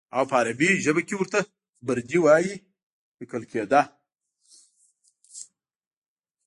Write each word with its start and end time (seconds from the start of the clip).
او 0.15 0.23
په 0.29 0.35
عربي 0.39 0.69
کې 1.07 1.15
ورته 1.19 1.39
بردي 1.85 2.19
وایي 2.21 2.53
لیکل 3.19 3.43
کېده. 3.51 3.81